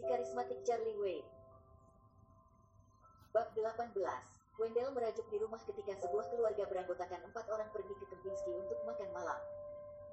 si 0.00 0.08
karismatik 0.08 0.56
Charlie 0.64 0.96
Wade. 0.96 1.28
Bab 3.36 3.52
18 3.52 3.92
Wendell 4.56 4.96
merajuk 4.96 5.28
di 5.28 5.36
rumah 5.36 5.60
ketika 5.60 5.92
sebuah 6.00 6.24
keluarga 6.32 6.64
beranggotakan 6.64 7.20
empat 7.28 7.44
orang 7.52 7.68
pergi 7.68 7.92
ke 8.00 8.08
Kempinski 8.08 8.48
untuk 8.48 8.80
makan 8.88 9.12
malam. 9.12 9.36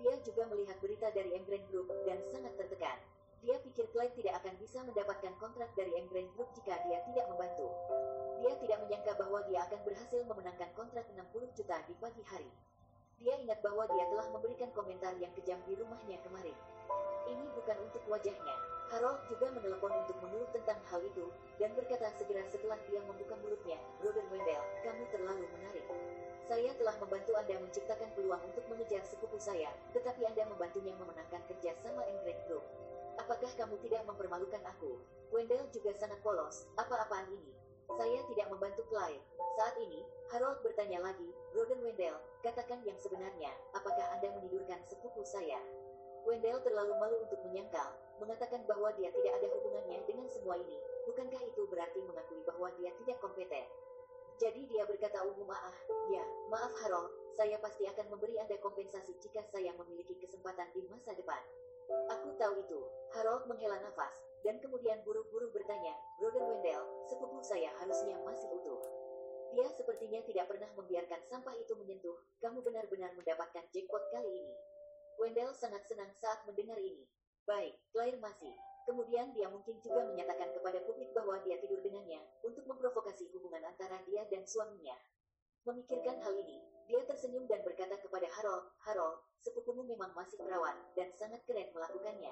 Dia 0.04 0.20
juga 0.28 0.44
melihat 0.52 0.76
berita 0.84 1.08
dari 1.16 1.32
Embrain 1.40 1.64
Group 1.72 1.88
dan 2.04 2.20
sangat 2.28 2.52
tertekan. 2.60 3.00
Dia 3.48 3.56
pikir 3.64 3.88
Clyde 3.96 4.12
tidak 4.20 4.44
akan 4.44 4.60
bisa 4.60 4.84
mendapatkan 4.84 5.34
kontrak 5.40 5.72
dari 5.80 5.96
Embrain 5.96 6.28
Group 6.36 6.52
jika 6.52 6.84
dia 6.84 7.00
tidak 7.08 7.26
membantu. 7.32 7.72
Dia 8.44 8.60
tidak 8.60 8.78
menyangka 8.84 9.16
bahwa 9.16 9.40
dia 9.48 9.64
akan 9.72 9.80
berhasil 9.88 10.20
memenangkan 10.28 10.70
kontrak 10.76 11.08
60 11.16 11.56
juta 11.56 11.80
di 11.88 11.96
pagi 11.96 12.24
hari. 12.28 12.52
Dia 13.18 13.34
ingat 13.42 13.60
bahwa 13.66 13.90
dia 13.90 14.06
telah 14.14 14.28
memberikan 14.30 14.70
komentar 14.78 15.14
yang 15.18 15.34
kejam 15.34 15.58
di 15.66 15.74
rumahnya 15.74 16.22
kemarin. 16.22 16.58
Ini 17.28 17.46
bukan 17.58 17.78
untuk 17.84 18.04
wajahnya. 18.08 18.56
Harold 18.88 19.20
juga 19.28 19.52
menelepon 19.52 19.92
untuk 19.92 20.16
mengeluh 20.24 20.48
tentang 20.56 20.80
hal 20.88 21.04
itu, 21.04 21.28
dan 21.60 21.76
berkata 21.76 22.08
segera 22.16 22.40
setelah 22.48 22.80
dia 22.88 23.04
membuka 23.04 23.36
mulutnya, 23.44 23.76
Brother 24.00 24.24
Wendell, 24.32 24.64
kamu 24.80 25.04
terlalu 25.12 25.44
menarik. 25.60 25.84
Saya 26.48 26.72
telah 26.80 26.96
membantu 27.04 27.36
Anda 27.36 27.60
menciptakan 27.60 28.16
peluang 28.16 28.40
untuk 28.48 28.64
mengejar 28.72 29.04
sepupu 29.04 29.36
saya, 29.36 29.68
tetapi 29.92 30.24
Anda 30.24 30.48
membantunya 30.48 30.96
memenangkan 30.96 31.44
kerja 31.52 31.76
sama 31.84 32.08
England 32.08 32.40
Group. 32.48 32.64
Apakah 33.20 33.52
kamu 33.60 33.76
tidak 33.84 34.08
mempermalukan 34.08 34.64
aku? 34.64 35.04
Wendell 35.36 35.68
juga 35.76 35.92
sangat 36.00 36.24
polos, 36.24 36.72
apa-apaan 36.80 37.28
ini? 37.28 37.52
Saya 37.92 38.24
tidak 38.32 38.48
membantu 38.48 38.88
Clyde. 38.88 39.20
Saat 39.60 39.76
ini, 39.84 40.08
Harold 40.38 40.62
bertanya 40.62 41.02
lagi, 41.02 41.34
Brother 41.50 41.82
Wendell, 41.82 42.14
katakan 42.46 42.86
yang 42.86 42.94
sebenarnya, 43.02 43.50
apakah 43.74 44.06
Anda 44.14 44.30
menidurkan 44.38 44.78
sepupu 44.86 45.26
saya? 45.26 45.58
Wendell 46.30 46.62
terlalu 46.62 46.94
malu 47.02 47.26
untuk 47.26 47.42
menyangkal, 47.42 47.98
mengatakan 48.22 48.62
bahwa 48.70 48.94
dia 49.02 49.10
tidak 49.18 49.34
ada 49.34 49.50
hubungannya 49.50 49.98
dengan 50.06 50.30
semua 50.30 50.62
ini. 50.62 50.78
Bukankah 51.10 51.42
itu 51.42 51.66
berarti 51.66 52.06
mengakui 52.06 52.38
bahwa 52.46 52.70
dia 52.78 52.94
tidak 53.02 53.18
kompeten? 53.18 53.66
Jadi 54.38 54.70
dia 54.70 54.86
berkata 54.86 55.26
umum 55.26 55.50
maaf, 55.50 55.74
ya, 56.14 56.22
maaf 56.54 56.70
Harold, 56.86 57.10
saya 57.34 57.58
pasti 57.58 57.90
akan 57.90 58.06
memberi 58.14 58.38
Anda 58.38 58.62
kompensasi 58.62 59.18
jika 59.18 59.42
saya 59.50 59.74
memiliki 59.74 60.22
kesempatan 60.22 60.70
di 60.78 60.86
masa 60.86 61.18
depan. 61.18 61.42
Aku 62.14 62.38
tahu 62.38 62.62
itu. 62.62 62.86
Harold 63.18 63.50
menghela 63.50 63.82
nafas, 63.82 64.22
dan 64.46 64.62
kemudian 64.62 65.02
buru-buru 65.02 65.50
bertanya, 65.50 65.98
Brother 66.22 66.46
Wendell, 66.46 66.86
sepupu 67.10 67.42
saya 67.42 67.74
harusnya 67.82 68.22
masih 68.22 68.54
utuh. 68.54 68.97
Dia 69.56 69.68
sepertinya 69.72 70.20
tidak 70.28 70.52
pernah 70.52 70.68
membiarkan 70.76 71.22
sampah 71.24 71.56
itu 71.56 71.74
menyentuh, 71.80 72.18
kamu 72.44 72.60
benar-benar 72.66 73.16
mendapatkan 73.16 73.64
jackpot 73.72 74.04
kali 74.12 74.44
ini. 74.44 74.56
Wendell 75.18 75.56
sangat 75.56 75.88
senang 75.88 76.12
saat 76.14 76.44
mendengar 76.46 76.78
ini. 76.78 77.08
Baik, 77.48 77.80
Claire 77.96 78.20
masih. 78.20 78.54
Kemudian 78.88 79.36
dia 79.36 79.52
mungkin 79.52 79.80
juga 79.84 80.04
menyatakan 80.04 80.52
kepada 80.56 80.80
publik 80.88 81.12
bahwa 81.12 81.40
dia 81.44 81.60
tidur 81.60 81.84
dengannya, 81.84 82.24
untuk 82.44 82.64
memprovokasi 82.68 83.28
hubungan 83.36 83.64
antara 83.68 84.00
dia 84.08 84.24
dan 84.32 84.48
suaminya. 84.48 84.96
Memikirkan 85.68 86.24
hal 86.24 86.32
ini, 86.40 86.64
dia 86.88 87.04
tersenyum 87.04 87.44
dan 87.52 87.60
berkata 87.68 88.00
kepada 88.00 88.28
Harold, 88.40 88.72
Harold, 88.88 89.20
sepupumu 89.44 89.84
memang 89.84 90.16
masih 90.16 90.40
perawan, 90.40 90.76
dan 90.96 91.12
sangat 91.20 91.44
keren 91.44 91.68
melakukannya. 91.76 92.32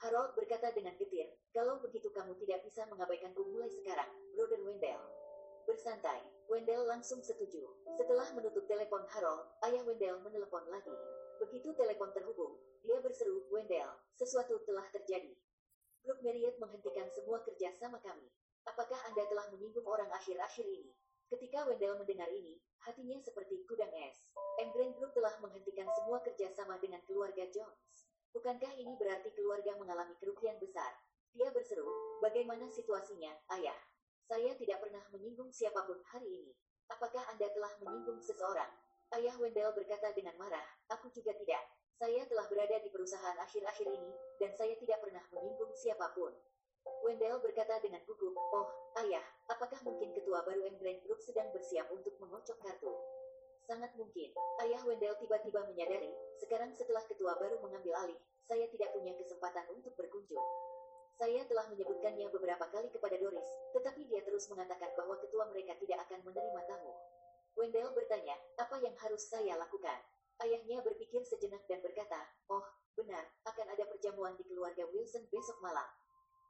Harold 0.00 0.32
berkata 0.32 0.72
dengan 0.72 0.96
getir, 0.96 1.28
kalau 1.52 1.76
begitu 1.84 2.08
kamu 2.08 2.32
tidak 2.40 2.64
bisa 2.64 2.88
mengabaikanku 2.88 3.44
mulai 3.44 3.68
sekarang, 3.68 4.08
Brother 4.32 4.60
Wendell. 4.64 5.23
Bersantai, 5.64 6.20
Wendell 6.52 6.84
langsung 6.84 7.24
setuju. 7.24 7.64
Setelah 7.96 8.28
menutup 8.36 8.68
telepon 8.68 9.00
Harold, 9.08 9.48
ayah 9.64 9.80
Wendell 9.88 10.20
menelepon 10.20 10.60
lagi. 10.68 10.92
Begitu 11.40 11.72
telepon 11.72 12.12
terhubung, 12.12 12.60
dia 12.84 13.00
berseru, 13.00 13.48
Wendell, 13.48 13.88
sesuatu 14.12 14.60
telah 14.68 14.84
terjadi. 14.92 15.32
Brooke 16.04 16.20
Marriott 16.20 16.60
menghentikan 16.60 17.08
semua 17.08 17.40
kerja 17.48 17.72
sama 17.80 17.96
kami. 18.04 18.28
Apakah 18.68 18.96
Anda 19.08 19.24
telah 19.24 19.48
menyinggung 19.56 19.88
orang 19.88 20.12
akhir-akhir 20.12 20.68
ini? 20.68 20.92
Ketika 21.32 21.64
Wendell 21.64 21.96
mendengar 21.96 22.28
ini, 22.28 22.60
hatinya 22.84 23.16
seperti 23.24 23.64
kudang 23.64 23.92
es. 24.04 24.28
Embrain 24.60 24.92
Group 25.00 25.16
telah 25.16 25.32
menghentikan 25.40 25.88
semua 25.96 26.20
kerjasama 26.20 26.76
dengan 26.76 27.00
keluarga 27.08 27.48
Jones. 27.48 28.04
Bukankah 28.36 28.76
ini 28.76 28.92
berarti 29.00 29.32
keluarga 29.32 29.80
mengalami 29.80 30.12
kerugian 30.20 30.60
besar? 30.60 30.92
Dia 31.32 31.48
berseru, 31.56 31.88
bagaimana 32.20 32.68
situasinya, 32.68 33.32
ayah? 33.56 33.93
Saya 34.24 34.56
tidak 34.56 34.80
pernah 34.80 35.04
menyinggung 35.12 35.52
siapa 35.52 35.84
pun 35.84 36.00
hari 36.08 36.24
ini. 36.24 36.52
Apakah 36.88 37.28
Anda 37.28 37.44
telah 37.52 37.72
menyinggung 37.84 38.24
seseorang? 38.24 38.72
Ayah 39.12 39.36
Wendell 39.36 39.76
berkata 39.76 40.16
dengan 40.16 40.32
marah, 40.40 40.64
aku 40.88 41.12
juga 41.12 41.36
tidak. 41.36 41.60
Saya 42.00 42.24
telah 42.24 42.48
berada 42.48 42.80
di 42.80 42.88
perusahaan 42.88 43.36
akhir-akhir 43.36 43.86
ini, 43.86 44.12
dan 44.40 44.50
saya 44.56 44.74
tidak 44.80 44.98
pernah 45.04 45.20
menyinggung 45.28 45.76
siapa 45.76 46.08
pun. 46.16 46.32
Wendell 47.04 47.36
berkata 47.44 47.76
dengan 47.84 48.00
gugup, 48.08 48.32
Oh, 48.32 48.68
ayah, 49.04 49.24
apakah 49.52 49.76
mungkin 49.84 50.16
ketua 50.16 50.40
baru 50.44 50.72
Embrain 50.72 51.04
Group 51.04 51.20
sedang 51.20 51.52
bersiap 51.52 51.88
untuk 51.92 52.16
mengocok 52.16 52.56
kartu? 52.64 52.92
Sangat 53.68 53.92
mungkin. 53.96 54.32
Ayah 54.64 54.80
Wendell 54.88 55.16
tiba-tiba 55.20 55.68
menyadari, 55.68 56.12
sekarang 56.40 56.72
setelah 56.72 57.04
ketua 57.04 57.36
baru 57.36 57.60
mengambil 57.60 57.96
alih, 58.08 58.20
saya 58.44 58.68
tidak 58.72 58.92
punya 58.96 59.12
kesempatan 59.20 59.68
untuk 59.72 59.92
berkunjung. 59.96 60.44
Saya 61.14 61.46
telah 61.46 61.70
menyebutkannya 61.70 62.26
beberapa 62.34 62.66
kali 62.74 62.90
kepada 62.90 63.14
Doris, 63.14 63.46
tetapi 63.70 64.02
dia 64.10 64.18
terus 64.26 64.50
mengatakan 64.50 64.90
bahwa 64.98 65.14
ketua 65.22 65.46
mereka 65.54 65.78
tidak 65.78 66.02
akan 66.10 66.26
menerima 66.26 66.60
tamu. 66.66 66.94
Wendell 67.54 67.94
bertanya, 67.94 68.34
apa 68.58 68.82
yang 68.82 68.98
harus 68.98 69.30
saya 69.30 69.54
lakukan? 69.54 70.02
Ayahnya 70.42 70.82
berpikir 70.82 71.22
sejenak 71.22 71.62
dan 71.70 71.78
berkata, 71.78 72.18
oh, 72.50 72.66
benar, 72.98 73.22
akan 73.46 73.66
ada 73.70 73.86
perjamuan 73.86 74.34
di 74.34 74.42
keluarga 74.42 74.82
Wilson 74.90 75.22
besok 75.30 75.54
malam. 75.62 75.86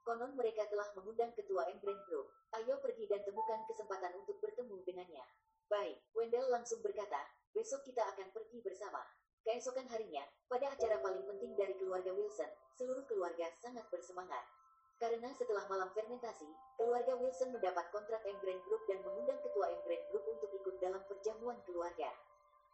Konon 0.05 0.33
mereka 0.33 0.65
telah 0.73 0.89
mengundang 0.97 1.37
ketua 1.37 1.69
Embrain 1.69 2.01
Group. 2.09 2.33
Ayo 2.57 2.81
pergi 2.81 3.05
dan 3.05 3.21
temukan 3.25 3.61
kesempatan 3.69 4.17
untuk 4.17 4.41
bertemu 4.41 4.81
dengannya. 4.89 5.25
Baik, 5.69 6.01
Wendell 6.17 6.49
langsung 6.49 6.81
berkata, 6.81 7.21
besok 7.53 7.85
kita 7.85 8.01
akan 8.17 8.33
pergi 8.33 8.65
bersama. 8.65 9.01
Keesokan 9.45 9.85
harinya, 9.93 10.25
pada 10.49 10.73
acara 10.73 10.97
paling 11.05 11.21
penting 11.29 11.53
dari 11.53 11.77
keluarga 11.77 12.17
Wilson, 12.17 12.49
seluruh 12.81 13.05
keluarga 13.05 13.45
sangat 13.61 13.85
bersemangat. 13.93 14.41
Karena 14.97 15.29
setelah 15.37 15.69
malam 15.69 15.93
fermentasi, 15.93 16.49
keluarga 16.81 17.13
Wilson 17.13 17.53
mendapat 17.53 17.93
kontrak 17.93 18.25
Embrain 18.25 18.57
Group 18.65 18.89
dan 18.89 19.05
mengundang 19.05 19.37
ketua 19.45 19.69
Embrain 19.69 20.01
Group 20.09 20.25
untuk 20.33 20.49
ikut 20.49 20.81
dalam 20.81 21.05
perjamuan 21.05 21.61
keluarga. 21.69 22.09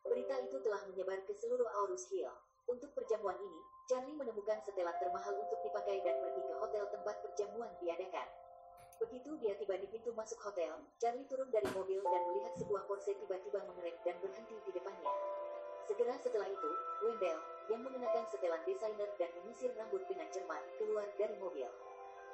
Berita 0.07 0.39
itu 0.47 0.63
telah 0.63 0.79
menyebar 0.87 1.19
ke 1.27 1.35
seluruh 1.35 1.67
Aurus 1.83 2.07
Hill. 2.07 2.31
Untuk 2.71 2.95
perjamuan 2.95 3.35
ini, 3.43 3.61
Charlie 3.91 4.15
menemukan 4.15 4.63
setelan 4.63 4.95
termahal 5.03 5.43
untuk 5.43 5.59
dipakai 5.67 5.99
dan 6.07 6.23
pergi 6.23 6.43
ke 6.47 6.55
hotel 6.55 6.87
tempat 6.87 7.19
perjamuan 7.19 7.75
diadakan. 7.83 8.31
Begitu 9.03 9.35
dia 9.43 9.59
tiba 9.59 9.75
di 9.75 9.91
pintu 9.91 10.15
masuk 10.15 10.39
hotel, 10.39 10.87
Charlie 11.03 11.27
turun 11.27 11.51
dari 11.51 11.67
mobil 11.75 11.99
dan 11.99 12.23
melihat 12.31 12.55
sebuah 12.63 12.87
Porsche 12.87 13.19
tiba-tiba 13.19 13.59
mengerem 13.67 13.99
dan 14.07 14.15
berhenti 14.23 14.55
di 14.55 14.71
depannya. 14.71 15.40
Segera 15.89 16.17
setelah 16.21 16.49
itu, 16.49 16.71
Wendell, 17.05 17.41
yang 17.71 17.81
mengenakan 17.87 18.27
setelan 18.29 18.61
desainer 18.67 19.09
dan 19.17 19.31
menyisir 19.41 19.71
rambut 19.79 20.03
dengan 20.11 20.27
cermat, 20.35 20.63
keluar 20.77 21.07
dari 21.15 21.37
mobil. 21.39 21.69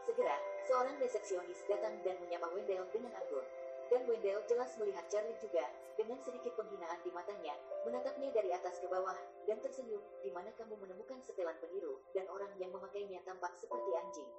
Segera, 0.06 0.38
seorang 0.70 0.96
resepsionis 1.02 1.66
datang 1.66 1.98
dan 2.06 2.16
menyapa 2.22 2.46
Wendell 2.54 2.86
dengan 2.94 3.12
anggun. 3.18 3.46
Dan 3.86 4.02
Wendell 4.10 4.42
jelas 4.50 4.74
melihat 4.82 5.06
Charlie 5.06 5.38
juga, 5.38 5.62
dengan 5.94 6.18
sedikit 6.18 6.58
penghinaan 6.58 6.98
di 7.06 7.10
matanya, 7.14 7.54
menatapnya 7.86 8.34
dari 8.34 8.50
atas 8.50 8.82
ke 8.82 8.86
bawah, 8.90 9.14
dan 9.46 9.62
tersenyum, 9.62 10.02
di 10.26 10.30
mana 10.34 10.50
kamu 10.58 10.74
menemukan 10.74 11.22
setelan 11.22 11.54
peniru, 11.62 12.02
dan 12.10 12.26
orang 12.26 12.50
yang 12.58 12.74
memakainya 12.74 13.22
tampak 13.22 13.54
seperti 13.54 13.90
anjing. 13.94 14.30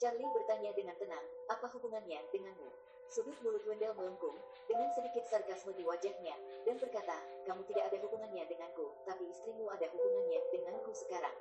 Charlie 0.00 0.30
bertanya 0.32 0.72
dengan 0.72 0.96
tenang, 0.96 1.24
apa 1.52 1.66
hubungannya 1.68 2.22
denganmu? 2.32 2.70
Sudut 3.08 3.32
mulut 3.40 3.64
Wendell 3.64 3.96
melengkung, 3.96 4.36
dengan 4.68 4.92
sedikit 4.92 5.24
sarkasme 5.24 5.72
di 5.72 5.80
wajahnya, 5.80 6.36
dan 6.68 6.76
berkata, 6.76 7.16
kamu 7.48 7.64
tidak 7.72 7.88
ada 7.88 8.04
hubungannya 8.04 8.44
denganku, 8.44 8.84
tapi 9.08 9.24
istrimu 9.32 9.64
ada 9.72 9.88
hubungannya 9.88 10.44
denganku 10.52 10.92
sekarang. 10.92 11.32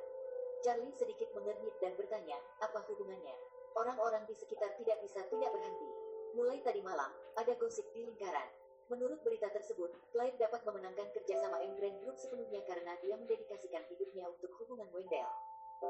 Charlie 0.64 0.96
sedikit 0.96 1.28
mengernyit 1.36 1.76
dan 1.84 1.92
bertanya, 2.00 2.40
apa 2.64 2.80
hubungannya? 2.88 3.36
Orang-orang 3.76 4.24
di 4.32 4.36
sekitar 4.40 4.80
tidak 4.80 4.96
bisa 5.04 5.28
tidak 5.28 5.52
berhenti. 5.52 5.92
Mulai 6.40 6.64
tadi 6.64 6.80
malam, 6.80 7.12
ada 7.36 7.52
gosip 7.60 7.84
di 7.92 8.08
lingkaran. 8.08 8.48
Menurut 8.88 9.20
berita 9.28 9.52
tersebut, 9.52 9.92
Clyde 10.16 10.40
dapat 10.40 10.64
memenangkan 10.64 11.12
kerjasama 11.12 11.60
Embrain 11.68 12.00
Group 12.00 12.16
sepenuhnya 12.16 12.64
karena 12.64 12.96
dia 13.04 13.20
mendedikasikan 13.20 13.84
hidupnya 13.92 14.32
untuk 14.32 14.56
hubungan 14.64 14.88
Wendell. 14.96 15.28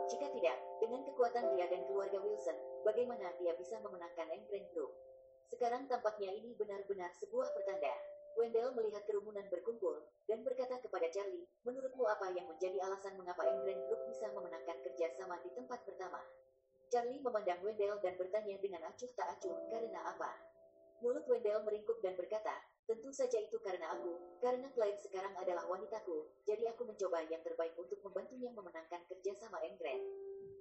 Jika 0.10 0.26
tidak, 0.34 0.58
dengan 0.82 1.06
kekuatan 1.06 1.54
dia 1.54 1.70
dan 1.70 1.86
keluarga 1.86 2.18
Wilson, 2.18 2.58
bagaimana 2.82 3.30
dia 3.38 3.54
bisa 3.54 3.78
memenangkan 3.86 4.28
Embrain 4.34 4.66
Group? 4.74 4.90
Sekarang 5.48 5.88
tampaknya 5.88 6.36
ini 6.36 6.52
benar-benar 6.60 7.12
sebuah 7.16 7.56
pertanda. 7.56 7.96
Wendell 8.38 8.70
melihat 8.78 9.02
kerumunan 9.10 9.50
berkumpul, 9.50 9.98
dan 10.30 10.46
berkata 10.46 10.78
kepada 10.78 11.10
Charlie, 11.10 11.50
menurutmu 11.66 12.06
apa 12.06 12.30
yang 12.38 12.46
menjadi 12.46 12.78
alasan 12.86 13.18
mengapa 13.18 13.42
Embrain 13.50 13.82
Group 13.90 14.06
bisa 14.06 14.30
memenangkan 14.30 14.78
kerjasama 14.86 15.42
di 15.42 15.50
tempat 15.58 15.82
pertama? 15.82 16.22
Charlie 16.94 17.18
memandang 17.18 17.66
Wendell 17.66 17.98
dan 17.98 18.14
bertanya 18.14 18.56
dengan 18.62 18.86
acuh 18.86 19.10
tak 19.18 19.34
acuh, 19.34 19.58
karena 19.74 20.06
apa? 20.06 20.32
Mulut 21.02 21.26
Wendell 21.26 21.66
meringkuk 21.66 21.98
dan 22.06 22.14
berkata, 22.14 22.54
tentu 22.86 23.10
saja 23.10 23.42
itu 23.42 23.58
karena 23.58 23.90
aku, 23.98 24.38
karena 24.38 24.70
Clyde 24.70 25.02
sekarang 25.02 25.34
adalah 25.34 25.66
wanitaku, 25.66 26.30
jadi 26.46 26.78
aku 26.78 26.86
mencoba 26.86 27.26
yang 27.26 27.42
terbaik 27.42 27.74
untuk 27.74 27.98
membantunya 28.06 28.54
memenangkan 28.54 29.02
kerjasama 29.10 29.58
Engren. 29.66 30.00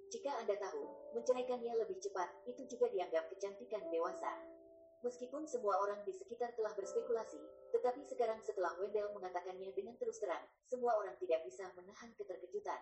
Jika 0.09 0.33
Anda 0.39 0.57
tahu, 0.57 1.13
menceraikannya 1.13 1.77
lebih 1.77 2.01
cepat, 2.01 2.31
itu 2.49 2.65
juga 2.65 2.89
dianggap 2.89 3.29
kecantikan 3.31 3.85
dewasa. 3.93 4.56
Meskipun 5.05 5.45
semua 5.45 5.77
orang 5.77 6.01
di 6.01 6.13
sekitar 6.13 6.57
telah 6.57 6.73
berspekulasi, 6.73 7.37
tetapi 7.69 8.01
sekarang 8.09 8.41
setelah 8.41 8.73
Wendell 8.81 9.13
mengatakannya 9.13 9.69
dengan 9.77 9.93
terus 10.01 10.17
terang, 10.17 10.41
semua 10.65 10.97
orang 10.97 11.13
tidak 11.21 11.45
bisa 11.45 11.69
menahan 11.77 12.09
keterkejutan. 12.17 12.81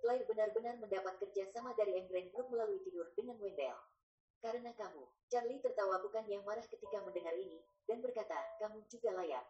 Claire 0.00 0.24
benar-benar 0.30 0.78
mendapat 0.78 1.18
kerja 1.20 1.50
sama 1.50 1.74
dari 1.74 1.98
Engren 1.98 2.30
Group 2.30 2.48
melalui 2.54 2.78
tidur 2.86 3.10
dengan 3.18 3.36
Wendell. 3.42 3.76
Karena 4.40 4.72
kamu, 4.72 5.04
Charlie 5.28 5.60
tertawa 5.60 6.00
bukan 6.00 6.24
yang 6.30 6.40
marah 6.46 6.64
ketika 6.64 7.02
mendengar 7.04 7.36
ini, 7.36 7.60
dan 7.84 8.00
berkata, 8.00 8.38
kamu 8.62 8.80
juga 8.88 9.12
layak. 9.12 9.44